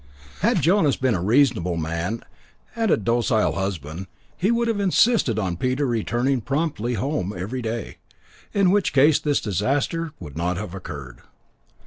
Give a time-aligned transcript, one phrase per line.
[0.39, 2.23] Had Jonas been a reasonable man,
[2.75, 7.97] and a docile husband, he would have insisted on Peter returning promptly home every day,
[8.51, 11.19] in which case this disaster would not have occurred.